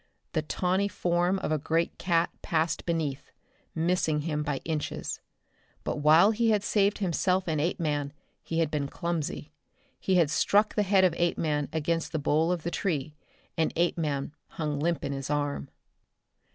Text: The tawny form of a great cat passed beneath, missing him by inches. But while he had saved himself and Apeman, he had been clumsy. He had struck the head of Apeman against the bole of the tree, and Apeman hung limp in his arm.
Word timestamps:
The 0.33 0.41
tawny 0.41 0.87
form 0.87 1.37
of 1.37 1.51
a 1.51 1.59
great 1.59 1.99
cat 1.99 2.31
passed 2.41 2.87
beneath, 2.87 3.29
missing 3.75 4.21
him 4.21 4.41
by 4.41 4.57
inches. 4.65 5.19
But 5.83 5.97
while 5.97 6.31
he 6.31 6.49
had 6.49 6.63
saved 6.63 6.97
himself 6.97 7.47
and 7.47 7.61
Apeman, 7.61 8.11
he 8.41 8.57
had 8.61 8.71
been 8.71 8.87
clumsy. 8.87 9.51
He 9.99 10.15
had 10.15 10.31
struck 10.31 10.73
the 10.73 10.81
head 10.81 11.03
of 11.03 11.13
Apeman 11.19 11.69
against 11.71 12.13
the 12.13 12.17
bole 12.17 12.51
of 12.51 12.63
the 12.63 12.71
tree, 12.71 13.13
and 13.55 13.71
Apeman 13.77 14.31
hung 14.47 14.79
limp 14.79 15.05
in 15.05 15.11
his 15.11 15.29
arm. 15.29 15.69